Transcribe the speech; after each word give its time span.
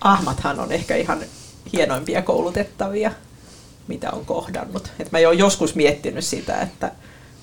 ahmathan 0.00 0.60
on 0.60 0.72
ehkä 0.72 0.96
ihan 0.96 1.20
hienoimpia 1.72 2.22
koulutettavia, 2.22 3.12
mitä 3.88 4.10
on 4.10 4.26
kohdannut. 4.26 4.90
Et 4.98 5.12
mä 5.12 5.18
oon 5.26 5.38
joskus 5.38 5.74
miettinyt 5.74 6.24
sitä, 6.24 6.60
että, 6.60 6.92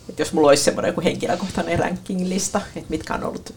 että 0.09 0.21
jos 0.21 0.33
mulla 0.33 0.48
olisi 0.48 0.64
semmoinen 0.64 0.90
joku 0.90 1.01
henkilökohtainen 1.01 1.80
ranking-lista, 1.80 2.62
että 2.75 2.90
mitkä 2.90 3.14
on 3.14 3.24
ollut 3.24 3.54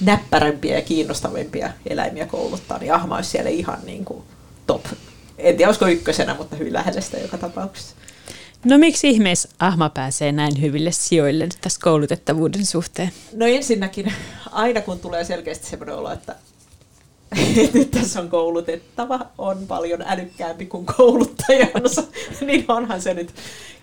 näppärämpiä 0.00 0.76
ja 0.76 0.82
kiinnostavimpia 0.82 1.70
eläimiä 1.86 2.26
kouluttaa, 2.26 2.78
niin 2.78 2.94
ahma 2.94 3.16
olisi 3.16 3.30
siellä 3.30 3.50
ihan 3.50 3.78
niin 3.84 4.04
kuin 4.04 4.24
top. 4.66 4.84
En 5.38 5.56
tiedä, 5.56 5.68
olisiko 5.68 5.86
ykkösenä, 5.86 6.34
mutta 6.34 6.56
hyvin 6.56 6.72
lähellä 6.72 7.00
sitä 7.00 7.16
joka 7.18 7.38
tapauksessa. 7.38 7.96
No 8.64 8.78
miksi 8.78 9.10
ihmeessä 9.10 9.48
Ahma 9.58 9.88
pääsee 9.88 10.32
näin 10.32 10.60
hyville 10.60 10.92
sijoille 10.92 11.48
tässä 11.60 11.80
koulutettavuuden 11.82 12.66
suhteen? 12.66 13.12
No 13.32 13.46
ensinnäkin, 13.46 14.12
aina 14.52 14.80
kun 14.80 14.98
tulee 14.98 15.24
selkeästi 15.24 15.66
sellainen 15.66 15.96
olo, 15.96 16.12
että 16.12 16.34
nyt 17.74 17.90
tässä 17.90 18.20
on 18.20 18.28
koulutettava, 18.28 19.20
on 19.38 19.66
paljon 19.68 20.02
älykkäämpi 20.06 20.66
kuin 20.66 20.86
kouluttajansa, 20.86 22.02
niin 22.46 22.64
onhan 22.68 23.02
se 23.02 23.14
nyt 23.14 23.34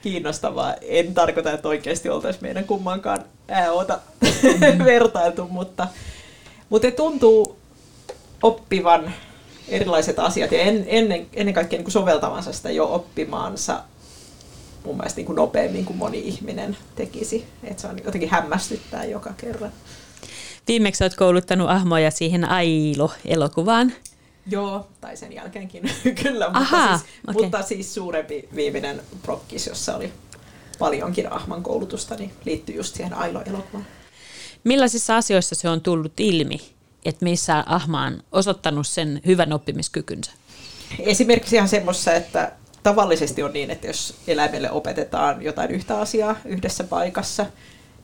kiinnostavaa. 0.02 0.74
En 0.82 1.14
tarkoita, 1.14 1.52
että 1.52 1.68
oikeasti 1.68 2.10
oltaisiin 2.10 2.44
meidän 2.44 2.66
kummankaan 2.66 3.26
ääota 3.48 4.00
mm-hmm. 4.22 4.86
vertailtu, 4.94 5.48
mutta, 5.48 5.88
mutta 6.70 6.92
tuntuu 6.92 7.56
oppivan 8.44 9.14
erilaiset 9.68 10.20
asiat 10.20 10.52
ja 10.52 10.60
en, 10.60 10.86
ennen, 10.88 11.28
ennen 11.34 11.54
kaikkea 11.54 11.78
niin 11.78 11.86
kuin 11.86 11.92
soveltavansa 11.92 12.54
sitä 12.54 12.72
jo 12.72 12.94
oppimaansa 12.94 13.84
mun 14.86 14.98
mielestä 14.98 15.18
niin 15.18 15.26
kuin 15.26 15.36
nopeammin 15.36 15.86
kuin 15.86 15.98
moni 15.98 16.20
ihminen 16.20 16.78
tekisi. 16.96 17.46
Että 17.64 17.82
se 17.82 17.88
on 17.88 18.00
jotenkin 18.06 18.30
hämmästyttää 18.30 19.06
joka 19.06 19.34
kerran. 19.38 19.72
Viimeksi 20.72 21.04
olet 21.04 21.16
kouluttanut 21.16 21.70
ahmoja 21.70 22.12
siihen 22.12 22.46
Ailo-elokuvaan. 22.46 23.94
Joo, 24.48 24.88
tai 25.02 25.18
sen 25.18 25.34
jälkeenkin 25.34 25.84
kyllä, 26.24 26.46
mutta, 26.46 26.60
Aha, 26.60 26.98
siis, 26.98 27.10
okay. 27.28 27.44
mutta 27.44 27.62
siis 27.62 27.94
suurempi 27.94 28.50
viimeinen 28.56 29.02
prokkis, 29.22 29.68
jossa 29.68 29.96
oli 29.96 30.14
paljonkin 30.80 31.32
ahman 31.32 31.64
koulutusta, 31.64 32.16
niin 32.16 32.32
liittyy 32.46 32.76
just 32.76 32.96
siihen 32.96 33.14
Ailo-elokuvaan. 33.14 33.86
Millaisissa 34.64 35.18
asioissa 35.18 35.56
se 35.56 35.70
on 35.70 35.82
tullut 35.82 36.20
ilmi, 36.20 36.62
että 37.06 37.26
missä 37.26 37.64
ahma 37.68 38.06
on 38.06 38.24
osoittanut 38.32 38.88
sen 38.88 39.22
hyvän 39.26 39.54
oppimiskykynsä? 39.54 40.32
Esimerkiksi 41.00 41.56
ihan 41.56 41.70
semmoisessa, 41.70 42.14
että 42.14 42.52
tavallisesti 42.84 43.44
on 43.44 43.54
niin, 43.54 43.72
että 43.72 43.88
jos 43.88 44.16
eläimelle 44.28 44.72
opetetaan 44.72 45.42
jotain 45.42 45.72
yhtä 45.72 46.00
asiaa 46.00 46.36
yhdessä 46.46 46.84
paikassa, 46.84 47.46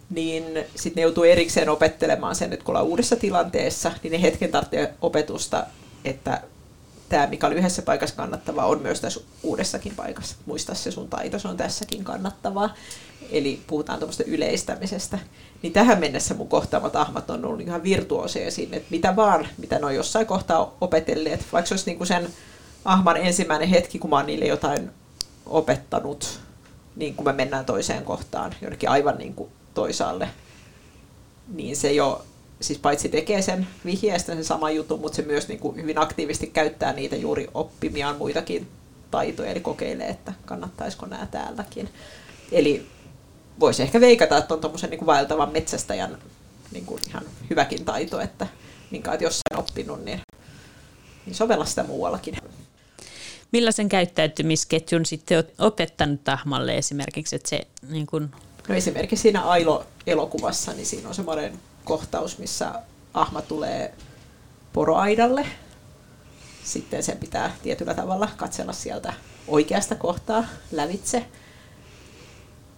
niin 0.09 0.43
sitten 0.75 0.95
ne 0.95 1.01
joutuu 1.01 1.23
erikseen 1.23 1.69
opettelemaan 1.69 2.35
sen, 2.35 2.53
että 2.53 2.65
kun 2.65 2.71
ollaan 2.71 2.87
uudessa 2.87 3.15
tilanteessa, 3.15 3.91
niin 4.03 4.11
ne 4.11 4.21
hetken 4.21 4.51
tarvitsee 4.51 4.93
opetusta, 5.01 5.65
että 6.05 6.41
tämä, 7.09 7.27
mikä 7.27 7.47
oli 7.47 7.55
yhdessä 7.55 7.81
paikassa 7.81 8.15
kannattavaa, 8.15 8.65
on 8.65 8.81
myös 8.81 9.01
tässä 9.01 9.19
uudessakin 9.43 9.95
paikassa. 9.95 10.35
Muista 10.45 10.75
se 10.75 10.91
sun 10.91 11.09
taito, 11.09 11.39
se 11.39 11.47
on 11.47 11.57
tässäkin 11.57 12.03
kannattavaa. 12.03 12.73
Eli 13.31 13.61
puhutaan 13.67 13.99
tuommoista 13.99 14.23
yleistämisestä. 14.23 15.19
Niin 15.61 15.73
tähän 15.73 15.99
mennessä 15.99 16.33
mun 16.33 16.47
kohtaamat 16.47 16.95
ahmat 16.95 17.29
on 17.29 17.45
ollut 17.45 17.61
ihan 17.61 17.83
virtuoseja 17.83 18.51
siinä, 18.51 18.77
että 18.77 18.91
mitä 18.91 19.15
vaan, 19.15 19.47
mitä 19.57 19.79
ne 19.79 19.85
on 19.85 19.95
jossain 19.95 20.25
kohtaa 20.25 20.75
opetelleet. 20.81 21.45
Vaikka 21.53 21.67
se 21.67 21.73
olisi 21.73 21.85
niinku 21.85 22.05
sen 22.05 22.29
ahman 22.85 23.17
ensimmäinen 23.17 23.69
hetki, 23.69 23.99
kun 23.99 24.09
mä 24.09 24.15
oon 24.15 24.25
niille 24.25 24.45
jotain 24.45 24.91
opettanut, 25.45 26.39
niin 26.95 27.15
kun 27.15 27.25
me 27.25 27.33
mennään 27.33 27.65
toiseen 27.65 28.03
kohtaan, 28.03 28.55
jonnekin 28.61 28.89
aivan 28.89 29.17
niin 29.17 29.33
kuin 29.33 29.49
toisaalle, 29.77 30.29
niin 31.47 31.75
se 31.75 31.91
jo 31.91 32.25
siis 32.61 32.79
paitsi 32.79 33.09
tekee 33.09 33.41
sen 33.41 33.67
vihjeestä 33.85 34.33
sen 34.33 34.43
sama 34.43 34.71
jutun, 34.71 34.99
mutta 34.99 35.15
se 35.15 35.21
myös 35.21 35.47
niin 35.47 35.59
kuin 35.59 35.75
hyvin 35.75 35.97
aktiivisesti 35.97 36.47
käyttää 36.47 36.93
niitä 36.93 37.15
juuri 37.15 37.47
oppimiaan 37.53 38.17
muitakin 38.17 38.67
taitoja, 39.11 39.51
eli 39.51 39.59
kokeilee, 39.59 40.07
että 40.07 40.33
kannattaisiko 40.45 41.05
nämä 41.05 41.25
täälläkin. 41.31 41.89
Eli 42.51 42.87
voisi 43.59 43.83
ehkä 43.83 44.01
veikata, 44.01 44.37
että 44.37 44.53
on 44.53 44.61
tuommoisen 44.61 44.89
niin 44.89 45.05
vaeltavan 45.05 45.51
metsästäjän 45.51 46.17
niin 46.71 46.85
kuin 46.85 47.01
ihan 47.09 47.23
hyväkin 47.49 47.85
taito, 47.85 48.19
että 48.19 48.47
minkä 48.91 49.11
olet 49.11 49.21
jossain 49.21 49.59
oppinut, 49.59 50.05
niin, 50.05 50.21
niin 51.25 51.35
sovella 51.35 51.65
sitä 51.65 51.83
muuallakin. 51.83 52.37
Millaisen 53.51 53.89
käyttäytymisketjun 53.89 55.05
sitten 55.05 55.37
olet 55.37 55.53
opettanut 55.57 56.23
Tahmalle 56.23 56.77
esimerkiksi, 56.77 57.35
että 57.35 57.49
se 57.49 57.67
niin 57.89 58.07
kun... 58.07 58.31
No 58.67 58.75
esimerkiksi 58.75 59.21
siinä 59.21 59.41
Ailo-elokuvassa, 59.43 60.73
niin 60.73 60.85
siinä 60.85 61.09
on 61.09 61.15
semmoinen 61.15 61.59
kohtaus, 61.83 62.37
missä 62.37 62.81
ahma 63.13 63.41
tulee 63.41 63.93
poroaidalle. 64.73 65.45
Sitten 66.63 67.03
sen 67.03 67.17
pitää 67.17 67.55
tietyllä 67.63 67.93
tavalla 67.93 68.29
katsella 68.37 68.73
sieltä 68.73 69.13
oikeasta 69.47 69.95
kohtaa 69.95 70.45
lävitse. 70.71 71.25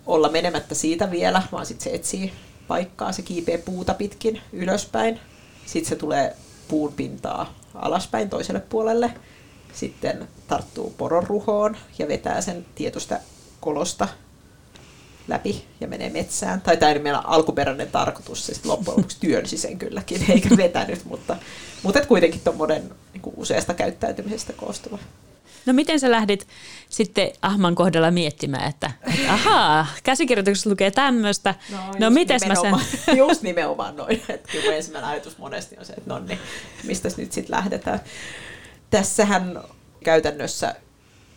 Olla 0.05 0.29
menemättä 0.29 0.75
siitä 0.75 1.11
vielä, 1.11 1.43
vaan 1.51 1.65
sitten 1.65 1.83
se 1.83 1.95
etsii 1.95 2.33
paikkaa, 2.67 3.11
se 3.11 3.21
kiipee 3.21 3.57
puuta 3.57 3.93
pitkin 3.93 4.41
ylöspäin. 4.53 5.19
Sitten 5.65 5.89
se 5.89 5.95
tulee 5.95 6.35
puun 6.67 6.93
pintaa 6.93 7.53
alaspäin 7.73 8.29
toiselle 8.29 8.59
puolelle 8.59 9.13
sitten 9.73 10.27
tarttuu 10.47 10.93
poronruhoon 10.97 11.77
ja 11.99 12.07
vetää 12.07 12.41
sen 12.41 12.65
tietystä 12.75 13.19
kolosta 13.59 14.07
läpi 15.29 15.65
ja 15.81 15.87
menee 15.87 16.09
metsään. 16.09 16.61
Tai 16.61 16.77
tämä 16.77 16.91
ei 16.91 16.99
meillä 16.99 17.19
alkuperäinen 17.19 17.91
tarkoitus, 17.91 18.45
se 18.45 18.53
loppujen 18.63 18.97
lopuksi 18.97 19.17
työnsi 19.19 19.57
sen 19.57 19.79
kylläkin, 19.79 20.25
eikä 20.31 20.57
vetänyt, 20.57 21.05
mutta, 21.05 21.35
mutta 21.83 21.99
et 21.99 22.05
kuitenkin 22.05 22.41
tuommoinen 22.41 22.91
niin 23.13 23.33
useasta 23.35 23.73
käyttäytymisestä 23.73 24.53
koostuva. 24.53 24.97
No 25.65 25.73
miten 25.73 25.99
sä 25.99 26.11
lähdit 26.11 26.47
sitten 26.89 27.31
Ahman 27.41 27.75
kohdalla 27.75 28.11
miettimään, 28.11 28.69
että, 28.69 28.91
että 29.13 29.33
ahaa, 29.33 29.87
käsikirjoituksessa 30.03 30.69
lukee 30.69 30.91
tämmöistä, 30.91 31.55
no, 31.71 31.77
no 31.99 32.09
miten 32.09 32.39
mä 32.47 32.55
sen... 32.55 32.75
Just 33.17 33.41
nimenomaan 33.41 33.95
noin, 33.95 34.21
että 34.29 34.51
kyllä 34.51 34.75
ensimmäinen 34.75 35.09
ajatus 35.09 35.37
monesti 35.37 35.75
on 35.79 35.85
se, 35.85 35.93
että 35.93 36.13
no 36.13 36.19
niin, 36.19 36.39
mistä 36.83 37.09
nyt 37.17 37.31
sitten 37.31 37.55
lähdetään 37.55 37.99
tässähän 38.89 39.63
käytännössä, 40.03 40.75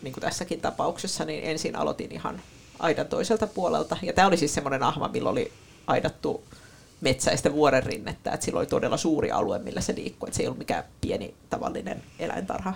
niin 0.01 0.13
kuin 0.13 0.21
tässäkin 0.21 0.61
tapauksessa, 0.61 1.25
niin 1.25 1.43
ensin 1.43 1.75
aloitin 1.75 2.11
ihan 2.11 2.41
aidan 2.79 3.07
toiselta 3.07 3.47
puolelta. 3.47 3.97
Ja 4.01 4.13
tämä 4.13 4.27
oli 4.27 4.37
siis 4.37 4.53
semmoinen 4.53 4.83
ahma, 4.83 5.07
millä 5.07 5.29
oli 5.29 5.51
aidattu 5.87 6.43
metsäistä 7.01 7.53
vuoren 7.53 7.83
rinnettä, 7.83 8.31
että 8.31 8.45
sillä 8.45 8.59
oli 8.59 8.67
todella 8.67 8.97
suuri 8.97 9.31
alue, 9.31 9.59
millä 9.59 9.81
se 9.81 9.95
liikkui. 9.95 10.29
Että 10.29 10.37
se 10.37 10.43
ei 10.43 10.47
ollut 10.47 10.57
mikään 10.57 10.83
pieni 11.01 11.33
tavallinen 11.49 12.03
eläintarha 12.19 12.73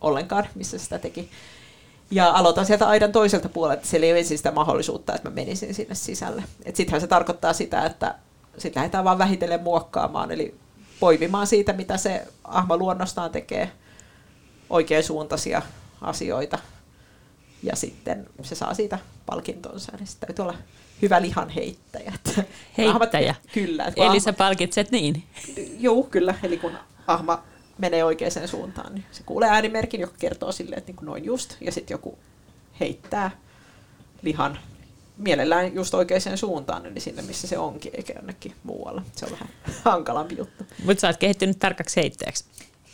ollenkaan, 0.00 0.46
missä 0.54 0.78
sitä 0.78 0.98
teki. 0.98 1.30
Ja 2.10 2.30
aloitan 2.30 2.66
sieltä 2.66 2.88
aidan 2.88 3.12
toiselta 3.12 3.48
puolelta, 3.48 3.86
se 3.86 3.96
ei 3.96 4.18
ensin 4.18 4.38
sitä 4.38 4.50
mahdollisuutta, 4.50 5.14
että 5.14 5.28
mä 5.28 5.34
menisin 5.34 5.74
sinne 5.74 5.94
sisälle. 5.94 6.44
Sittenhän 6.64 7.00
se 7.00 7.06
tarkoittaa 7.06 7.52
sitä, 7.52 7.86
että 7.86 8.14
sitten 8.58 8.80
lähdetään 8.80 9.04
vaan 9.04 9.18
vähitellen 9.18 9.62
muokkaamaan, 9.62 10.30
eli 10.30 10.54
poimimaan 11.00 11.46
siitä, 11.46 11.72
mitä 11.72 11.96
se 11.96 12.26
ahma 12.44 12.76
luonnostaan 12.76 13.30
tekee, 13.30 13.72
oikeansuuntaisia 14.70 15.62
asioita. 16.00 16.58
Ja 17.62 17.76
sitten 17.76 18.26
se 18.42 18.54
saa 18.54 18.74
siitä 18.74 18.98
palkintonsa, 19.26 19.92
niin 19.96 20.06
sitten 20.06 20.26
täytyy 20.26 20.42
olla 20.42 20.58
hyvä 21.02 21.22
lihanheittäjä. 21.22 22.12
Heittäjä? 22.78 22.90
Ahmat, 22.90 23.10
kyllä. 23.52 23.84
Eli 23.96 24.06
ahma, 24.06 24.20
sä 24.20 24.32
palkitset 24.32 24.90
niin? 24.90 25.24
Joo, 25.78 26.02
kyllä. 26.02 26.34
Eli 26.42 26.58
kun 26.58 26.72
ahma 27.06 27.42
menee 27.78 28.04
oikeaan 28.04 28.48
suuntaan, 28.48 28.94
niin 28.94 29.04
se 29.10 29.22
kuulee 29.22 29.48
äänimerkin, 29.48 30.00
joka 30.00 30.14
kertoo 30.18 30.52
sille, 30.52 30.76
että 30.76 30.88
niin 30.88 30.96
kuin 30.96 31.06
noin 31.06 31.24
just, 31.24 31.56
ja 31.60 31.72
sitten 31.72 31.94
joku 31.94 32.18
heittää 32.80 33.30
lihan 34.22 34.58
mielellään 35.16 35.74
just 35.74 35.94
oikeaan 35.94 36.38
suuntaan, 36.38 36.86
eli 36.86 37.00
sinne 37.00 37.22
missä 37.22 37.46
se 37.46 37.58
onkin, 37.58 37.92
eikä 37.94 38.12
jonnekin 38.12 38.54
muualla. 38.62 39.02
Se 39.16 39.26
on 39.26 39.32
vähän 39.32 39.48
hankalampi 39.84 40.36
juttu. 40.38 40.64
Mutta 40.84 41.00
sä 41.00 41.06
oot 41.06 41.16
kehittynyt 41.16 41.58
tarkaksi 41.58 42.00
heittäjäksi. 42.00 42.44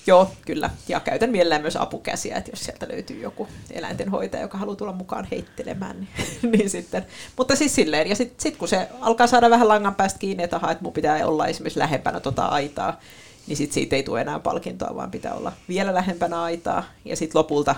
Joo, 0.06 0.30
kyllä. 0.46 0.70
Ja 0.88 1.00
käytän 1.00 1.30
mielellään 1.30 1.62
myös 1.62 1.76
apukäsiä, 1.76 2.36
että 2.36 2.50
jos 2.50 2.60
sieltä 2.60 2.88
löytyy 2.88 3.20
joku 3.20 3.48
eläintenhoitaja, 3.70 4.42
joka 4.42 4.58
haluaa 4.58 4.76
tulla 4.76 4.92
mukaan 4.92 5.28
heittelemään, 5.30 6.00
niin, 6.00 6.08
niin 6.53 6.70
sitten. 6.70 7.06
Mutta 7.36 7.56
siis 7.56 7.74
silleen, 7.74 8.08
ja 8.08 8.16
sitten 8.16 8.42
sit 8.42 8.56
kun 8.56 8.68
se 8.68 8.88
alkaa 9.00 9.26
saada 9.26 9.50
vähän 9.50 9.68
langan 9.68 9.94
päästä 9.94 10.18
kiinni, 10.18 10.42
että, 10.42 10.56
aha, 10.56 10.70
että 10.70 10.84
mun 10.84 10.92
pitää 10.92 11.26
olla 11.26 11.47
esimerkiksi 11.47 11.78
lähempänä 11.78 12.20
tota 12.20 12.47
aitaa, 12.47 13.00
niin 13.47 13.56
sitten 13.56 13.74
siitä 13.74 13.97
ei 13.97 14.03
tule 14.03 14.20
enää 14.20 14.38
palkintoa, 14.38 14.94
vaan 14.94 15.10
pitää 15.10 15.34
olla 15.34 15.53
vielä 15.68 15.94
lähempänä 15.94 16.42
aitaa. 16.42 16.84
Ja 17.04 17.16
sitten 17.16 17.38
lopulta 17.38 17.74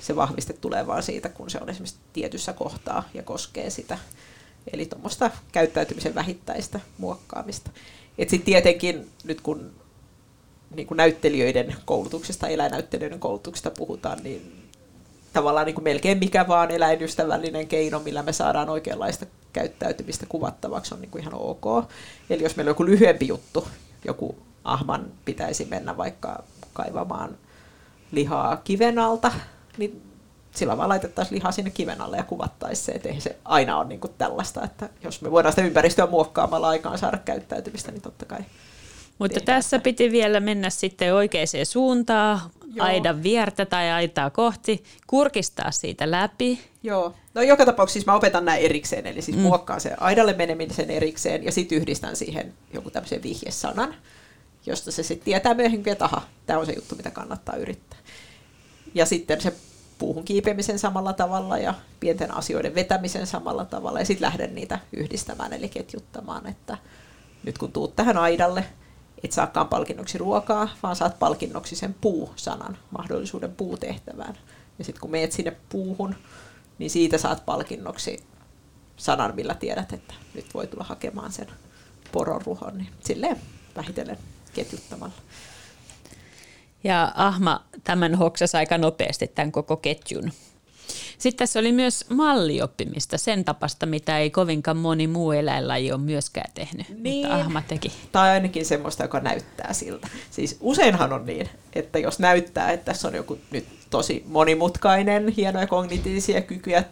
se 0.00 0.16
vahviste 0.16 0.52
tulee 0.52 0.86
vaan 0.86 1.02
siitä, 1.02 1.28
kun 1.28 1.50
se 1.50 1.58
on 1.60 1.68
esimerkiksi 1.68 1.98
tietyssä 2.12 2.52
kohtaa 2.52 3.08
ja 3.14 3.22
koskee 3.22 3.70
sitä. 3.70 3.98
Eli 4.72 4.86
tuommoista 4.86 5.30
käyttäytymisen 5.52 6.14
vähittäistä 6.14 6.80
muokkaamista. 6.98 7.70
Sitten 8.18 8.42
tietenkin 8.42 9.10
nyt 9.24 9.40
kun 9.40 9.70
niin 10.74 10.86
kuin 10.86 10.96
näyttelijöiden 10.96 11.76
koulutuksesta, 11.84 12.48
eläinäyttelijöiden 12.48 13.20
koulutuksesta 13.20 13.70
puhutaan, 13.70 14.18
niin 14.22 14.70
tavallaan 15.32 15.66
niin 15.66 15.74
kuin 15.74 15.84
melkein 15.84 16.18
mikä 16.18 16.48
vaan 16.48 16.70
eläinystävällinen 16.70 17.68
keino, 17.68 17.98
millä 17.98 18.22
me 18.22 18.32
saadaan 18.32 18.68
oikeanlaista 18.68 19.26
käyttäytymistä 19.52 20.26
kuvattavaksi, 20.28 20.94
on 20.94 21.00
niin 21.00 21.10
kuin 21.10 21.22
ihan 21.22 21.34
ok. 21.34 21.64
Eli 22.30 22.42
jos 22.42 22.56
meillä 22.56 22.68
on 22.68 22.70
joku 22.70 22.84
lyhyempi 22.84 23.28
juttu, 23.28 23.68
joku 24.04 24.36
ahman 24.64 25.06
pitäisi 25.24 25.64
mennä 25.64 25.96
vaikka 25.96 26.42
kaivamaan 26.72 27.38
lihaa 28.12 28.56
kiven 28.56 28.98
alta, 28.98 29.32
niin 29.78 30.02
sillä 30.54 30.76
vaan 30.76 30.88
laitettaisiin 30.88 31.34
lihaa 31.34 31.52
sinne 31.52 31.70
kiven 31.70 32.00
alle 32.00 32.16
ja 32.16 32.22
kuvattaisiin 32.22 32.86
se, 32.86 32.92
että 32.92 33.08
se 33.18 33.36
aina 33.44 33.78
ole 33.78 33.86
niin 33.86 34.00
kuin 34.00 34.12
tällaista, 34.18 34.64
että 34.64 34.88
jos 35.02 35.22
me 35.22 35.30
voidaan 35.30 35.52
sitä 35.52 35.66
ympäristöä 35.66 36.06
muokkaamalla 36.06 36.68
aikaan 36.68 36.98
saada 36.98 37.18
käyttäytymistä, 37.18 37.92
niin 37.92 38.02
totta 38.02 38.24
kai 38.24 38.40
mutta 39.18 39.40
tässä 39.40 39.78
piti 39.78 40.10
vielä 40.10 40.40
mennä 40.40 40.70
sitten 40.70 41.14
oikeaan 41.14 41.46
suuntaan, 41.64 42.40
Joo. 42.74 42.86
aidan 42.86 43.22
viertä 43.22 43.66
tai 43.66 43.90
aitaa 43.90 44.30
kohti, 44.30 44.84
kurkistaa 45.06 45.70
siitä 45.70 46.10
läpi. 46.10 46.60
Joo. 46.82 47.14
No 47.34 47.42
joka 47.42 47.66
tapauksessa 47.66 47.96
siis 47.96 48.06
mä 48.06 48.14
opetan 48.14 48.44
näin 48.44 48.62
erikseen, 48.62 49.06
eli 49.06 49.22
siis 49.22 49.36
mm. 49.36 49.42
muokkaan 49.42 49.80
se 49.80 49.94
aidalle 50.00 50.32
menemisen 50.32 50.90
erikseen 50.90 51.44
ja 51.44 51.52
sitten 51.52 51.78
yhdistän 51.78 52.16
siihen 52.16 52.54
joku 52.72 52.90
tämmöisen 52.90 53.22
vihjesanan, 53.22 53.94
josta 54.66 54.92
se 54.92 55.02
sitten 55.02 55.24
tietää 55.24 55.54
myöhemmin, 55.54 55.92
että 55.92 56.04
aha, 56.04 56.22
tämä 56.46 56.58
on 56.58 56.66
se 56.66 56.72
juttu, 56.72 56.96
mitä 56.96 57.10
kannattaa 57.10 57.56
yrittää. 57.56 57.98
Ja 58.94 59.06
sitten 59.06 59.40
se 59.40 59.52
puuhun 59.98 60.24
kiipeämisen 60.24 60.78
samalla 60.78 61.12
tavalla 61.12 61.58
ja 61.58 61.74
pienten 62.00 62.34
asioiden 62.34 62.74
vetämisen 62.74 63.26
samalla 63.26 63.64
tavalla 63.64 63.98
ja 63.98 64.04
sitten 64.04 64.26
lähden 64.26 64.54
niitä 64.54 64.78
yhdistämään 64.92 65.52
eli 65.52 65.68
ketjuttamaan, 65.68 66.46
että 66.46 66.76
nyt 67.44 67.58
kun 67.58 67.72
tuut 67.72 67.96
tähän 67.96 68.18
aidalle, 68.18 68.64
et 69.24 69.32
saakaan 69.32 69.68
palkinnoksi 69.68 70.18
ruokaa, 70.18 70.68
vaan 70.82 70.96
saat 70.96 71.18
palkinnoksi 71.18 71.76
sen 71.76 71.94
puu-sanan, 72.00 72.78
mahdollisuuden 72.90 73.54
puutehtävään. 73.54 74.38
Ja 74.78 74.84
sitten 74.84 75.00
kun 75.00 75.10
meet 75.10 75.32
sinne 75.32 75.56
puuhun, 75.68 76.14
niin 76.78 76.90
siitä 76.90 77.18
saat 77.18 77.46
palkinnoksi 77.46 78.24
sanan, 78.96 79.34
millä 79.34 79.54
tiedät, 79.54 79.92
että 79.92 80.14
nyt 80.34 80.54
voi 80.54 80.66
tulla 80.66 80.84
hakemaan 80.84 81.32
sen 81.32 81.46
poronruhon. 82.12 82.78
Niin 82.78 82.88
silleen 83.00 83.40
vähitellen 83.76 84.18
ketjuttamalla. 84.54 85.14
Ja 86.84 87.12
Ahma 87.14 87.64
tämän 87.84 88.14
hoksasi 88.14 88.56
aika 88.56 88.78
nopeasti 88.78 89.26
tämän 89.26 89.52
koko 89.52 89.76
ketjun. 89.76 90.32
Sitten 91.18 91.38
tässä 91.38 91.58
oli 91.58 91.72
myös 91.72 92.04
mallioppimista, 92.08 93.18
sen 93.18 93.44
tapasta, 93.44 93.86
mitä 93.86 94.18
ei 94.18 94.30
kovinkaan 94.30 94.76
moni 94.76 95.06
muu 95.06 95.32
eläinlaji 95.32 95.92
ole 95.92 96.00
myöskään 96.00 96.50
tehnyt, 96.54 96.86
niin. 97.02 97.26
mutta 97.26 97.36
Ahma 97.36 97.62
teki. 97.68 97.92
Tai 98.12 98.30
ainakin 98.30 98.66
semmoista, 98.66 99.04
joka 99.04 99.20
näyttää 99.20 99.72
siltä. 99.72 100.08
Siis 100.30 100.56
useinhan 100.60 101.12
on 101.12 101.26
niin, 101.26 101.48
että 101.72 101.98
jos 101.98 102.18
näyttää, 102.18 102.70
että 102.70 102.84
tässä 102.84 103.08
on 103.08 103.14
joku 103.14 103.38
nyt 103.50 103.66
tosi 103.90 104.24
monimutkainen, 104.26 105.28
hienoja 105.28 105.66
kognitiivisia 105.66 106.40
kykyjä 106.40 106.84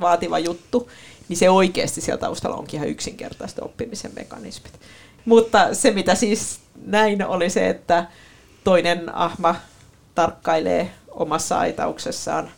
vaativa 0.00 0.38
juttu, 0.38 0.90
niin 1.28 1.36
se 1.36 1.50
oikeasti 1.50 2.00
siellä 2.00 2.20
taustalla 2.20 2.56
onkin 2.56 2.78
ihan 2.78 2.88
yksinkertaista 2.88 3.64
oppimisen 3.64 4.12
mekanismit. 4.14 4.72
Mutta 5.24 5.74
se, 5.74 5.90
mitä 5.90 6.14
siis 6.14 6.60
näin, 6.86 7.26
oli 7.26 7.50
se, 7.50 7.68
että 7.68 8.06
toinen 8.64 9.14
ahma 9.14 9.56
tarkkailee 10.14 10.90
omassa 11.08 11.58
aitauksessaan 11.58 12.50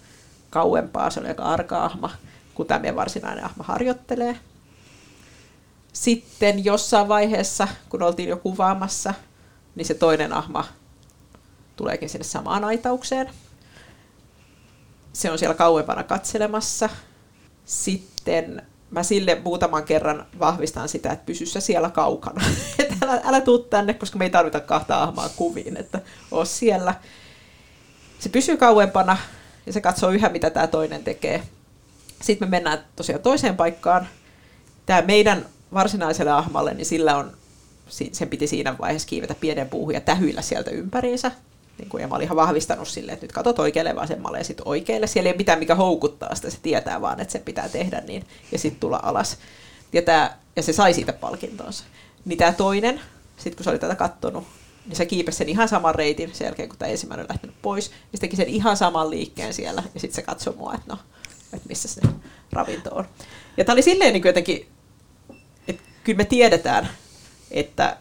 kauempaa, 0.50 1.10
se 1.10 1.20
oli 1.20 1.28
aika 1.28 1.42
arka 1.42 1.84
ahma, 1.84 2.10
kun 2.54 2.66
tämä 2.66 2.80
meidän 2.80 2.96
varsinainen 2.96 3.44
ahma 3.44 3.64
harjoittelee. 3.64 4.36
Sitten 5.92 6.64
jossain 6.64 7.08
vaiheessa, 7.08 7.68
kun 7.88 8.02
oltiin 8.02 8.28
jo 8.28 8.36
kuvaamassa, 8.36 9.14
niin 9.74 9.86
se 9.86 9.94
toinen 9.94 10.32
ahma 10.32 10.64
tuleekin 11.76 12.08
sinne 12.08 12.24
samaan 12.24 12.64
aitaukseen. 12.64 13.30
Se 15.12 15.30
on 15.30 15.38
siellä 15.38 15.54
kauempana 15.54 16.02
katselemassa. 16.02 16.88
Sitten 17.64 18.62
mä 18.90 19.02
sille 19.02 19.40
muutaman 19.44 19.84
kerran 19.84 20.26
vahvistan 20.38 20.88
sitä, 20.88 21.12
että 21.12 21.26
pysy 21.26 21.46
siellä 21.46 21.90
kaukana. 21.90 22.44
että 22.78 22.96
älä, 23.02 23.20
älä 23.24 23.40
tuu 23.40 23.58
tänne, 23.58 23.94
koska 23.94 24.18
me 24.18 24.24
ei 24.24 24.30
tarvita 24.30 24.60
kahta 24.60 25.02
ahmaa 25.02 25.28
kuviin, 25.28 25.76
että 25.76 26.00
oo 26.30 26.44
siellä. 26.44 26.94
Se 28.18 28.28
pysyy 28.28 28.56
kauempana, 28.56 29.16
ja 29.66 29.72
se 29.72 29.80
katsoo 29.80 30.10
yhä, 30.10 30.28
mitä 30.28 30.50
tämä 30.50 30.66
toinen 30.66 31.04
tekee. 31.04 31.42
Sitten 32.22 32.48
me 32.48 32.50
mennään 32.50 32.84
tosiaan 32.96 33.22
toiseen 33.22 33.56
paikkaan. 33.56 34.08
Tämä 34.86 35.02
meidän 35.02 35.46
varsinaiselle 35.74 36.30
ahmalle, 36.30 36.74
niin 36.74 36.86
sillä 36.86 37.16
on, 37.16 37.32
sen 38.12 38.28
piti 38.28 38.46
siinä 38.46 38.78
vaiheessa 38.78 39.08
kiivetä 39.08 39.34
pienen 39.34 39.68
puuhun 39.68 39.94
ja 39.94 40.00
tähyillä 40.00 40.42
sieltä 40.42 40.70
ympäriinsä. 40.70 41.32
Niin 41.78 41.88
kuin, 41.88 42.00
ja 42.00 42.08
mä 42.08 42.14
olin 42.14 42.24
ihan 42.24 42.36
vahvistanut 42.36 42.88
silleen, 42.88 43.14
että 43.14 43.24
nyt 43.24 43.32
katsot 43.32 43.58
oikealle 43.58 43.96
vasemmalle 43.96 44.38
ja 44.38 44.44
sitten 44.44 44.68
oikealle. 44.68 45.06
Siellä 45.06 45.28
ei 45.28 45.32
ole 45.32 45.38
mitään, 45.38 45.58
mikä 45.58 45.74
houkuttaa 45.74 46.34
sitä, 46.34 46.50
se 46.50 46.58
tietää 46.62 47.00
vaan, 47.00 47.20
että 47.20 47.32
se 47.32 47.38
pitää 47.38 47.68
tehdä 47.68 48.00
niin, 48.00 48.26
ja 48.52 48.58
sitten 48.58 48.80
tulla 48.80 49.00
alas. 49.02 49.38
Ja, 49.92 50.02
tää, 50.02 50.38
ja 50.56 50.62
se 50.62 50.72
sai 50.72 50.94
siitä 50.94 51.12
palkintonsa. 51.12 51.84
Niin 52.24 52.38
tämä 52.38 52.52
toinen, 52.52 53.00
sitten 53.36 53.56
kun 53.56 53.64
se 53.64 53.70
oli 53.70 53.78
tätä 53.78 53.94
kattonut, 53.94 54.44
niin 54.86 54.96
se 54.96 55.06
kiipesi 55.06 55.38
sen 55.38 55.48
ihan 55.48 55.68
saman 55.68 55.94
reitin 55.94 56.34
sen 56.34 56.44
jälkeen, 56.44 56.68
kun 56.68 56.78
tämä 56.78 56.90
ensimmäinen 56.90 57.24
oli 57.24 57.28
lähtenyt 57.28 57.56
pois. 57.62 57.88
Ja 57.88 58.18
se 58.18 58.20
teki 58.20 58.36
sen 58.36 58.48
ihan 58.48 58.76
saman 58.76 59.10
liikkeen 59.10 59.54
siellä, 59.54 59.82
ja 59.94 60.00
sitten 60.00 60.14
se 60.14 60.22
katsoi 60.22 60.56
mua, 60.56 60.74
että 60.74 60.86
no, 60.86 60.98
että 61.52 61.68
missä 61.68 61.88
se 61.88 62.00
ravinto 62.52 62.90
on. 62.94 63.04
Ja 63.56 63.64
tämä 63.64 63.74
oli 63.74 63.82
silleen 63.82 64.12
niin 64.12 64.24
jotenkin, 64.24 64.68
että 65.68 65.82
kyllä 66.04 66.16
me 66.16 66.24
tiedetään, 66.24 66.88
että 67.50 67.96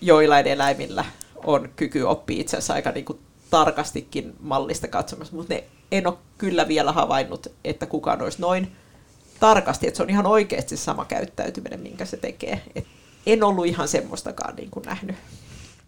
joillain 0.00 0.46
eläimillä 0.46 1.04
on 1.44 1.68
kyky 1.76 2.02
oppia 2.02 2.40
itse 2.40 2.56
asiassa 2.56 2.74
aika 2.74 2.90
niin 2.90 3.04
kuin 3.04 3.18
tarkastikin 3.50 4.34
mallista 4.40 4.88
katsomassa, 4.88 5.36
mutta 5.36 5.54
ne 5.54 5.64
en 5.92 6.06
ole 6.06 6.14
kyllä 6.38 6.68
vielä 6.68 6.92
havainnut, 6.92 7.46
että 7.64 7.86
kukaan 7.86 8.22
olisi 8.22 8.40
noin 8.40 8.76
tarkasti, 9.40 9.86
että 9.86 9.96
se 9.96 10.02
on 10.02 10.10
ihan 10.10 10.26
oikeasti 10.26 10.76
sama 10.76 11.04
käyttäytyminen, 11.04 11.80
minkä 11.80 12.04
se 12.04 12.16
tekee. 12.16 12.62
Et 12.74 12.86
en 13.26 13.42
ollut 13.44 13.66
ihan 13.66 13.88
semmoistakaan 13.88 14.56
niin 14.56 14.70
kuin 14.70 14.84
nähnyt 14.84 15.16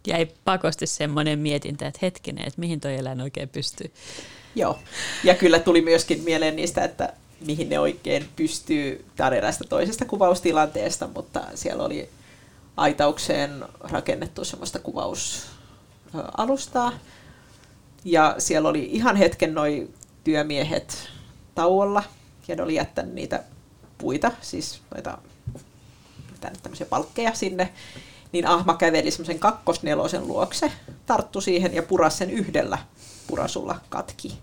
jäi 0.06 0.28
pakosti 0.44 0.86
semmoinen 0.86 1.38
mietintä, 1.38 1.86
että 1.86 1.98
hetkinen, 2.02 2.46
että 2.46 2.60
mihin 2.60 2.80
toi 2.80 2.94
eläin 2.94 3.20
oikein 3.20 3.48
pystyy. 3.48 3.92
Joo, 4.54 4.78
ja 5.24 5.34
kyllä 5.34 5.58
tuli 5.58 5.80
myöskin 5.80 6.22
mieleen 6.24 6.56
niistä, 6.56 6.84
että 6.84 7.12
mihin 7.46 7.68
ne 7.68 7.78
oikein 7.78 8.28
pystyy. 8.36 9.04
Tämä 9.16 9.30
toisesta 9.68 10.04
kuvaustilanteesta, 10.04 11.08
mutta 11.14 11.42
siellä 11.54 11.84
oli 11.84 12.08
aitaukseen 12.76 13.64
rakennettu 13.80 14.44
semmoista 14.44 14.78
kuvausalustaa. 14.78 16.92
Ja 18.04 18.34
siellä 18.38 18.68
oli 18.68 18.88
ihan 18.92 19.16
hetken 19.16 19.54
noin 19.54 19.94
työmiehet 20.24 21.08
tauolla, 21.54 22.02
ja 22.48 22.56
ne 22.56 22.62
oli 22.62 22.74
jättänyt 22.74 23.14
niitä 23.14 23.42
puita, 23.98 24.32
siis 24.40 24.80
noita 24.94 25.18
tämmöisiä 26.62 26.86
palkkeja 26.86 27.34
sinne 27.34 27.72
niin 28.36 28.46
Ahma 28.46 28.74
käveli 28.74 29.10
semmoisen 29.10 29.38
kakkosnelosen 29.38 30.28
luokse, 30.28 30.72
tarttu 31.06 31.40
siihen 31.40 31.74
ja 31.74 31.82
puras 31.82 32.18
sen 32.18 32.30
yhdellä 32.30 32.78
purasulla 33.26 33.80
katki. 33.88 34.38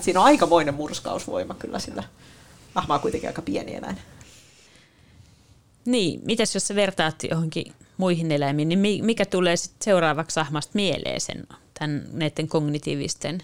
Siinä 0.00 0.20
on 0.20 0.26
aikamoinen 0.26 0.74
murskausvoima 0.74 1.54
kyllä 1.54 1.78
sillä. 1.78 2.04
Ahma 2.74 2.94
on 2.94 3.00
kuitenkin 3.00 3.28
aika 3.28 3.42
pieni 3.42 3.74
eläin. 3.74 3.98
Niin, 5.84 6.20
mitäs 6.24 6.54
jos 6.54 6.68
sä 6.68 6.74
vertaat 6.74 7.14
johonkin 7.30 7.72
muihin 7.96 8.32
eläimiin, 8.32 8.68
niin 8.68 9.04
mikä 9.04 9.26
tulee 9.26 9.56
sitten 9.56 9.84
seuraavaksi 9.84 10.40
ahmasta 10.40 10.72
mieleen 10.74 11.20
sen, 11.20 11.46
tämän, 11.78 12.04
näiden 12.12 12.48
kognitiivisten 12.48 13.42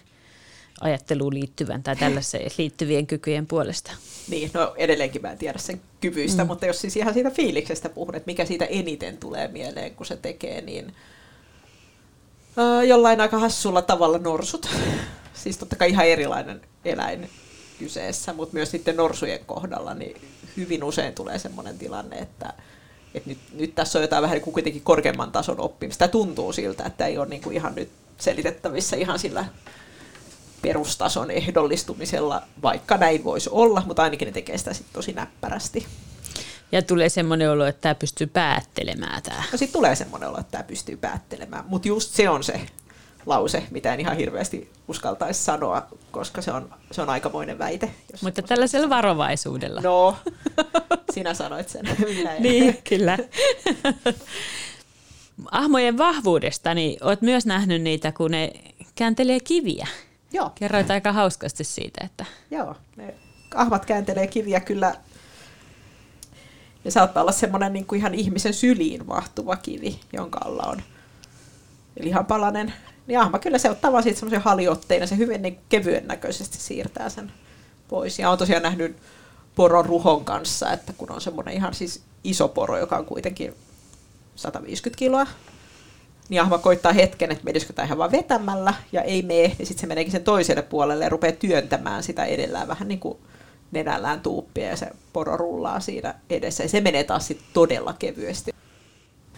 ajatteluun 0.80 1.34
liittyvän 1.34 1.82
tai 1.82 1.96
tällaiseen 1.96 2.50
liittyvien 2.58 3.06
kykyjen 3.06 3.46
puolesta? 3.46 3.92
Niin, 4.28 4.50
no 4.54 4.74
edelleenkin 4.76 5.22
mä 5.22 5.30
en 5.30 5.38
tiedä 5.38 5.58
sen 5.58 5.80
kyvyistä, 6.00 6.44
mm. 6.44 6.48
mutta 6.48 6.66
jos 6.66 6.80
siis 6.80 6.96
ihan 6.96 7.14
siitä 7.14 7.30
fiiliksestä 7.30 7.88
puhun, 7.88 8.14
että 8.14 8.26
mikä 8.26 8.44
siitä 8.44 8.64
eniten 8.64 9.16
tulee 9.16 9.48
mieleen, 9.48 9.94
kun 9.94 10.06
se 10.06 10.16
tekee, 10.16 10.60
niin 10.60 10.94
äh, 12.58 12.84
jollain 12.86 13.20
aika 13.20 13.38
hassulla 13.38 13.82
tavalla 13.82 14.18
norsut. 14.18 14.68
siis 15.42 15.58
totta 15.58 15.76
kai 15.76 15.90
ihan 15.90 16.06
erilainen 16.06 16.60
eläin 16.84 17.30
kyseessä, 17.78 18.32
mutta 18.32 18.54
myös 18.54 18.70
sitten 18.70 18.96
norsujen 18.96 19.44
kohdalla 19.46 19.94
niin 19.94 20.20
hyvin 20.56 20.84
usein 20.84 21.14
tulee 21.14 21.38
sellainen 21.38 21.78
tilanne, 21.78 22.16
että, 22.16 22.52
että 23.14 23.30
nyt, 23.30 23.38
nyt 23.52 23.74
tässä 23.74 23.98
on 23.98 24.02
jotain 24.02 24.22
vähän 24.22 24.34
niin 24.34 24.44
kuin 24.44 24.54
kuitenkin 24.54 24.82
korkeamman 24.82 25.32
tason 25.32 25.60
oppimista. 25.60 25.98
Tämä 25.98 26.12
tuntuu 26.12 26.52
siltä, 26.52 26.84
että 26.84 27.06
ei 27.06 27.18
ole 27.18 27.26
niin 27.26 27.42
kuin 27.42 27.56
ihan 27.56 27.74
nyt 27.74 27.88
selitettävissä 28.18 28.96
ihan 28.96 29.18
sillä 29.18 29.44
perustason 30.64 31.30
ehdollistumisella, 31.30 32.42
vaikka 32.62 32.96
näin 32.96 33.24
voisi 33.24 33.50
olla, 33.52 33.82
mutta 33.86 34.02
ainakin 34.02 34.26
ne 34.26 34.32
tekee 34.32 34.58
sitä 34.58 34.74
sit 34.74 34.86
tosi 34.92 35.12
näppärästi. 35.12 35.86
Ja 36.72 36.82
tulee 36.82 37.08
semmoinen 37.08 37.50
olo, 37.50 37.66
että 37.66 37.80
tämä 37.80 37.94
pystyy 37.94 38.26
päättelemään 38.26 39.22
tämä. 39.22 39.42
No 39.52 39.58
sitten 39.58 39.78
tulee 39.78 39.96
semmoinen 39.96 40.28
olo, 40.28 40.38
että 40.38 40.50
tämä 40.50 40.64
pystyy 40.64 40.96
päättelemään, 40.96 41.64
mutta 41.68 41.88
just 41.88 42.14
se 42.14 42.28
on 42.28 42.44
se 42.44 42.60
lause, 43.26 43.62
mitä 43.70 43.94
en 43.94 44.00
ihan 44.00 44.16
hirveästi 44.16 44.70
uskaltaisi 44.88 45.42
sanoa, 45.42 45.86
koska 46.10 46.42
se 46.42 46.52
on, 46.52 46.74
se 46.90 47.02
on 47.02 47.10
aikamoinen 47.10 47.58
väite. 47.58 47.90
Jos 48.12 48.22
Mutta 48.22 48.42
tällaisella 48.42 48.88
varovaisuudella. 48.88 49.80
No, 49.80 50.16
sinä 51.14 51.34
sanoit 51.34 51.68
sen. 51.68 51.84
Minä 52.16 52.34
niin, 52.38 52.78
kyllä. 52.88 53.18
Ahmojen 55.50 55.98
vahvuudesta, 55.98 56.74
niin 56.74 57.04
olet 57.04 57.22
myös 57.22 57.46
nähnyt 57.46 57.82
niitä, 57.82 58.12
kun 58.12 58.30
ne 58.30 58.52
kääntelee 58.94 59.40
kiviä. 59.40 59.86
Joo. 60.34 60.50
Kerroit 60.54 60.90
aika 60.90 61.12
hauskasti 61.12 61.64
siitä, 61.64 62.04
että... 62.04 62.24
Joo, 62.50 62.76
ne 62.96 63.14
ahmat 63.54 63.86
kääntelee 63.86 64.26
kiviä 64.26 64.60
kyllä. 64.60 64.94
Ne 66.84 66.90
saattaa 66.90 67.20
olla 67.20 67.32
semmoinen 67.32 67.72
niin 67.72 67.86
kuin 67.86 67.98
ihan 67.98 68.14
ihmisen 68.14 68.54
syliin 68.54 69.06
mahtuva 69.06 69.56
kivi, 69.56 70.00
jonka 70.12 70.40
alla 70.44 70.62
on 70.62 70.82
lihapalanen 72.00 72.72
Niin 73.06 73.18
ahma 73.18 73.38
kyllä 73.38 73.58
se 73.58 73.70
ottaa 73.70 73.92
vaan 73.92 74.02
siitä 74.02 74.18
semmoisen 74.18 74.40
haliotteen 74.40 75.00
ja 75.00 75.06
se 75.06 75.16
hyvin 75.16 75.42
niin 75.42 75.58
kevyen 75.68 76.06
näköisesti 76.06 76.58
siirtää 76.58 77.08
sen 77.08 77.32
pois. 77.88 78.18
Ja 78.18 78.30
on 78.30 78.38
tosiaan 78.38 78.62
nähnyt 78.62 78.96
poron 79.54 79.84
ruhon 79.84 80.24
kanssa, 80.24 80.72
että 80.72 80.92
kun 80.92 81.10
on 81.10 81.20
semmoinen 81.20 81.54
ihan 81.54 81.74
siis 81.74 82.02
iso 82.24 82.48
poro, 82.48 82.78
joka 82.78 82.96
on 82.96 83.06
kuitenkin 83.06 83.54
150 84.36 84.98
kiloa, 84.98 85.26
niin 86.28 86.40
ahma 86.40 86.58
koittaa 86.58 86.92
hetken, 86.92 87.32
että 87.32 87.44
menisikö 87.44 87.72
tämä 87.72 87.86
ihan 87.86 87.98
vaan 87.98 88.12
vetämällä, 88.12 88.74
ja 88.92 89.02
ei 89.02 89.22
mene, 89.22 89.54
niin 89.58 89.66
sitten 89.66 89.80
se 89.80 89.86
meneekin 89.86 90.12
sen 90.12 90.24
toiselle 90.24 90.62
puolelle 90.62 91.04
ja 91.04 91.10
rupeaa 91.10 91.32
työntämään 91.32 92.02
sitä 92.02 92.24
edellään 92.24 92.68
vähän 92.68 92.88
niin 92.88 93.00
kuin 93.00 93.18
nenällään 93.72 94.20
tuuppia, 94.20 94.68
ja 94.68 94.76
se 94.76 94.90
poro 95.12 95.36
rullaa 95.36 95.80
siinä 95.80 96.14
edessä, 96.30 96.62
ja 96.62 96.68
se 96.68 96.80
menee 96.80 97.04
taas 97.04 97.26
sitten 97.26 97.46
todella 97.52 97.94
kevyesti. 97.98 98.54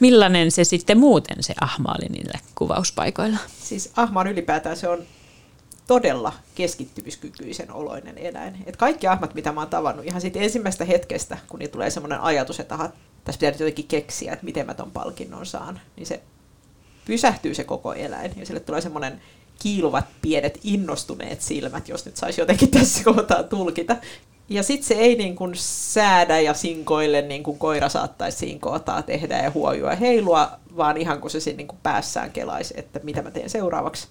Millainen 0.00 0.50
se 0.50 0.64
sitten 0.64 0.98
muuten 0.98 1.42
se 1.42 1.54
ahma 1.60 1.94
oli 1.98 2.08
niille 2.08 2.40
kuvauspaikoilla? 2.54 3.38
Siis 3.60 3.92
ahma 3.96 4.20
on 4.20 4.26
ylipäätään 4.26 4.76
se 4.76 4.88
on 4.88 5.02
todella 5.86 6.32
keskittymiskykyisen 6.54 7.72
oloinen 7.72 8.18
eläin. 8.18 8.62
Et 8.66 8.76
kaikki 8.76 9.06
ahmat, 9.06 9.34
mitä 9.34 9.52
mä 9.52 9.60
oon 9.60 9.70
tavannut, 9.70 10.06
ihan 10.06 10.20
siitä 10.20 10.38
ensimmäisestä 10.38 10.84
hetkestä, 10.84 11.38
kun 11.48 11.58
niin 11.58 11.70
tulee 11.70 11.90
semmoinen 11.90 12.20
ajatus, 12.20 12.60
että 12.60 12.74
aha, 12.74 12.90
tässä 13.24 13.38
pitää 13.38 13.50
nyt 13.50 13.60
jotenkin 13.60 13.86
keksiä, 13.86 14.32
että 14.32 14.44
miten 14.44 14.66
mä 14.66 14.74
ton 14.74 14.90
palkinnon 14.90 15.46
saan, 15.46 15.80
niin 15.96 16.06
se 16.06 16.22
pysähtyy 17.06 17.54
se 17.54 17.64
koko 17.64 17.94
eläin 17.94 18.32
ja 18.36 18.46
sille 18.46 18.60
tulee 18.60 18.80
semmoinen 18.80 19.20
kiiluvat 19.58 20.04
pienet 20.22 20.60
innostuneet 20.64 21.42
silmät, 21.42 21.88
jos 21.88 22.06
nyt 22.06 22.16
saisi 22.16 22.40
jotenkin 22.40 22.70
tässä 22.70 23.04
kohtaa 23.04 23.42
tulkita. 23.42 23.96
Ja 24.48 24.62
sitten 24.62 24.88
se 24.88 24.94
ei 24.94 25.14
niin 25.14 25.36
kuin 25.36 25.52
säädä 25.56 26.40
ja 26.40 26.54
sinkoille 26.54 27.22
niin 27.22 27.42
kuin 27.42 27.58
koira 27.58 27.88
saattaisi 27.88 28.38
sinkootaa 28.38 29.02
tehdä 29.02 29.42
ja 29.42 29.50
huojua 29.50 29.94
heilua, 29.94 30.50
vaan 30.76 30.96
ihan 30.96 31.20
kun 31.20 31.30
se 31.30 31.40
siinä 31.40 31.56
niin 31.56 31.68
kuin 31.68 31.78
päässään 31.82 32.30
kelaisi, 32.30 32.74
että 32.76 33.00
mitä 33.02 33.22
mä 33.22 33.30
teen 33.30 33.50
seuraavaksi. 33.50 34.08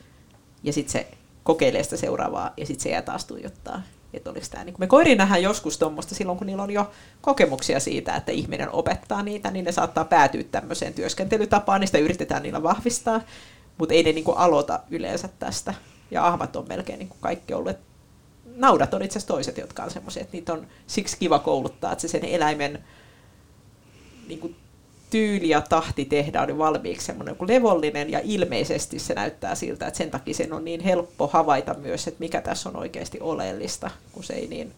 Ja 0.64 0.74
sitten 0.74 0.92
se 0.92 1.08
kokeilee 1.44 1.84
sitä 1.84 1.98
seuraavaa 1.98 2.54
ja 2.58 2.66
sitten 2.66 2.84
se 2.84 2.90
jää 2.90 3.02
taas 3.02 3.26
tuijottaa. 3.26 3.82
Että 4.14 4.30
oliko 4.30 4.46
tämä, 4.52 4.64
niin 4.64 4.76
me 4.78 4.88
koiriin 4.88 5.18
nähdään 5.18 5.44
joskus 5.44 5.78
tuommoista 5.78 6.16
silloin, 6.16 6.38
kun 6.38 6.48
niillä 6.48 6.64
on 6.64 6.72
jo 6.72 6.92
kokemuksia 7.22 7.80
siitä, 7.80 8.16
että 8.16 8.32
ihminen 8.32 8.70
opettaa 8.72 9.24
niitä, 9.24 9.52
niin 9.52 9.66
ne 9.66 9.72
saattaa 9.72 10.06
päätyä 10.06 10.44
tämmöiseen 10.44 10.94
työskentelytapaan, 10.94 11.82
niin 11.82 11.88
sitä 11.88 11.98
yritetään 11.98 12.44
niillä 12.44 12.64
vahvistaa, 12.64 13.22
mutta 13.78 13.94
ei 13.94 14.04
ne 14.04 14.12
niin 14.12 14.24
kuin 14.24 14.38
aloita 14.38 14.80
yleensä 14.90 15.30
tästä. 15.40 15.74
Ja 16.12 16.28
ahmat 16.28 16.56
on 16.56 16.66
melkein 16.68 17.00
niin 17.00 17.10
kuin 17.10 17.20
kaikki 17.22 17.54
ollut. 17.54 17.78
naudat 18.56 18.94
on 18.94 19.02
itse 19.02 19.20
asiassa 19.20 19.34
toiset, 19.34 19.58
jotka 19.58 19.84
on 19.84 19.92
semmoisia, 19.92 20.22
että 20.22 20.38
niitä 20.38 20.54
on 20.54 20.68
siksi 20.88 21.18
kiva 21.18 21.40
kouluttaa, 21.40 21.92
että 21.92 22.02
se 22.02 22.08
sen 22.08 22.26
eläimen 22.26 22.84
niin 24.28 24.40
kuin 24.40 24.56
tyyli 25.10 25.50
ja 25.50 25.62
tahti 25.62 26.06
tehdä 26.06 26.42
on 26.42 26.58
valmiiksi 26.58 27.06
semmoinen 27.06 27.36
levollinen 27.48 28.10
ja 28.10 28.20
ilmeisesti 28.24 29.00
se 29.00 29.14
näyttää 29.14 29.56
siltä, 29.56 29.88
että 29.88 29.98
sen 29.98 30.12
takia 30.12 30.34
sen 30.34 30.54
on 30.54 30.66
niin 30.66 30.82
helppo 30.82 31.28
havaita 31.28 31.74
myös, 31.74 32.08
että 32.08 32.20
mikä 32.20 32.42
tässä 32.42 32.70
on 32.70 32.76
oikeasti 32.76 33.20
oleellista, 33.22 33.92
kun 34.12 34.24
se 34.24 34.34
ei 34.34 34.48
niin 34.48 34.74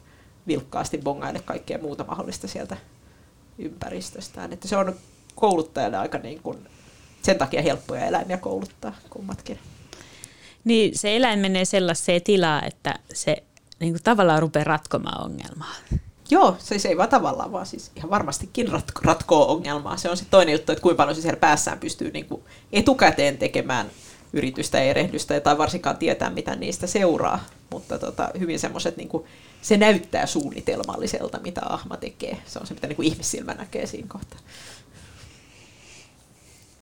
vilkkaasti 0.48 0.98
bongaile 0.98 1.40
kaikkea 1.40 1.78
muuta 1.78 2.04
mahdollista 2.04 2.48
sieltä 2.48 2.78
ympäristöstään. 3.58 4.54
Että 4.54 4.68
se 4.68 4.78
on 4.78 4.96
kouluttajalle 5.36 5.98
aika 5.98 6.18
niin 6.18 6.40
kuin, 6.44 6.58
sen 7.22 7.38
takia 7.38 7.62
helppoja 7.62 8.06
eläimiä 8.06 8.38
kouluttaa 8.38 8.96
kummatkin. 9.10 9.60
Niin 10.64 10.98
se 10.98 11.16
eläin 11.16 11.40
menee 11.40 11.66
sellaiseen 11.66 12.22
tilaan, 12.22 12.64
että 12.64 13.00
se 13.14 13.44
niin 13.80 13.94
kuin 13.94 14.04
tavallaan 14.04 14.42
rupeaa 14.42 14.64
ratkomaan 14.64 15.26
ongelmaa. 15.26 15.76
Joo, 16.30 16.56
se, 16.60 16.80
se 16.80 16.88
ei 16.90 16.98
vaan 16.98 17.10
tavallaan, 17.10 17.52
vaan 17.52 17.66
siis 17.66 17.92
ihan 17.96 18.10
varmastikin 18.10 18.68
ratko, 18.68 19.02
ratkoo 19.04 19.52
ongelmaa. 19.52 19.98
Se 19.98 20.10
on 20.10 20.18
sitten 20.18 20.32
toinen 20.32 20.54
juttu, 20.54 20.72
että 20.72 20.82
kuinka 20.82 20.98
paljon 20.98 21.16
se 21.16 21.22
siellä 21.22 21.40
päässään 21.40 21.80
pystyy 21.80 22.12
niin 22.12 22.26
kuin 22.26 22.42
etukäteen 22.74 23.38
tekemään 23.38 23.88
yritystä 24.34 24.80
erehdystä, 24.80 25.40
tai 25.40 25.58
varsinkaan 25.58 25.98
tietää, 25.98 26.30
mitä 26.30 26.56
niistä 26.56 26.88
seuraa. 26.88 27.40
Mutta 27.72 28.00
tota, 28.00 28.30
hyvin 28.40 28.60
semmoiset, 28.60 28.98
niin 28.98 29.10
kuin, 29.10 29.24
se 29.62 29.78
näyttää 29.78 30.26
suunnitelmalliselta, 30.26 31.40
mitä 31.40 31.62
ahma 31.64 31.98
tekee. 31.98 32.38
Se 32.46 32.60
on 32.60 32.68
se, 32.68 32.74
mitä 32.74 32.88
niin 32.88 32.96
kuin 32.96 33.08
ihmissilmä 33.08 33.54
näkee 33.54 33.86
siinä 33.86 34.08
kohtaa. 34.08 34.40